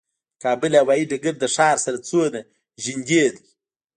د 0.33 0.35
کابل 0.43 0.71
هوايي 0.81 1.03
ډګر 1.11 1.35
له 1.43 1.47
ښار 1.55 1.77
سره 1.85 1.97
څومره 2.09 2.39
نږدې 2.85 3.23
دی؟ 3.33 3.41